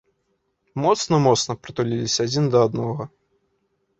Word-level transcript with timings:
Моцна-моцна 0.85 1.55
прытуліліся 1.67 2.19
адзін 2.29 2.45
да 2.55 2.65
аднаго. 2.69 3.03